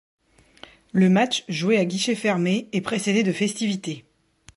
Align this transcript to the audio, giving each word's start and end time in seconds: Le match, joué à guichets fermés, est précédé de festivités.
Le 0.93 1.09
match, 1.11 1.43
joué 1.47 1.77
à 1.77 1.85
guichets 1.85 2.15
fermés, 2.15 2.69
est 2.71 2.81
précédé 2.81 3.21
de 3.21 3.31
festivités. 3.31 4.03